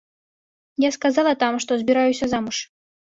[0.83, 2.57] Я сказала там, што збіраюся замуж.